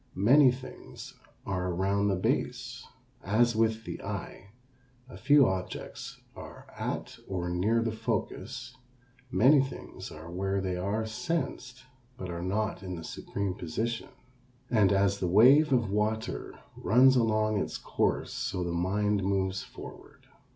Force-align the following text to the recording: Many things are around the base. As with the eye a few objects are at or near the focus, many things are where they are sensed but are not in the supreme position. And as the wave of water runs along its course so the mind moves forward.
Many 0.15 0.51
things 0.51 1.13
are 1.45 1.67
around 1.69 2.07
the 2.07 2.15
base. 2.15 2.87
As 3.23 3.55
with 3.55 3.83
the 3.83 4.01
eye 4.01 4.47
a 5.07 5.15
few 5.15 5.47
objects 5.47 6.19
are 6.35 6.65
at 6.75 7.19
or 7.27 7.51
near 7.51 7.83
the 7.83 7.91
focus, 7.91 8.75
many 9.29 9.61
things 9.61 10.09
are 10.09 10.31
where 10.31 10.59
they 10.59 10.75
are 10.75 11.05
sensed 11.05 11.83
but 12.17 12.31
are 12.31 12.41
not 12.41 12.81
in 12.81 12.95
the 12.95 13.03
supreme 13.03 13.53
position. 13.53 14.09
And 14.71 14.91
as 14.91 15.19
the 15.19 15.27
wave 15.27 15.71
of 15.71 15.91
water 15.91 16.55
runs 16.75 17.15
along 17.15 17.59
its 17.59 17.77
course 17.77 18.33
so 18.33 18.63
the 18.63 18.71
mind 18.71 19.21
moves 19.23 19.61
forward. 19.61 20.25